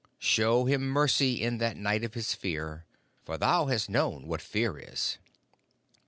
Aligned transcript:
Show 0.17 0.65
him 0.65 0.81
mercy 0.87 1.39
in 1.43 1.59
that 1.59 1.77
night 1.77 2.03
of 2.03 2.15
his 2.15 2.33
fear, 2.33 2.87
for 3.23 3.37
thou 3.37 3.67
hast 3.67 3.87
known 3.87 4.25
what 4.25 4.41
Fear 4.41 4.79
is.' 4.79 5.19